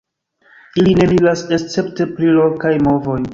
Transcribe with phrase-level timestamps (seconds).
[0.83, 3.21] Ili ne migras escepte pri lokaj movoj.